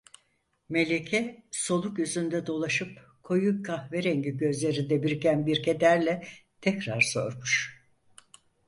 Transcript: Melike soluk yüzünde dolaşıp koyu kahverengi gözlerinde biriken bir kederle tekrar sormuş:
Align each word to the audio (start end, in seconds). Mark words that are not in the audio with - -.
Melike 0.69 1.43
soluk 1.51 1.99
yüzünde 1.99 2.47
dolaşıp 2.47 3.09
koyu 3.23 3.63
kahverengi 3.63 4.37
gözlerinde 4.37 5.03
biriken 5.03 5.45
bir 5.45 5.63
kederle 5.63 6.23
tekrar 6.61 7.01
sormuş: 7.01 7.81